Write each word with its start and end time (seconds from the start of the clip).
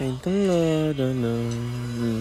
Dun, 0.00 0.16
dun, 0.24 0.96
dun, 0.96 1.22
dun. 1.22 2.19